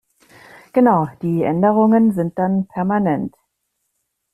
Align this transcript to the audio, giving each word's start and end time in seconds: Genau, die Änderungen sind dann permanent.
Genau, 0.73 1.09
die 1.21 1.43
Änderungen 1.43 2.11
sind 2.11 2.39
dann 2.39 2.65
permanent. 2.65 3.35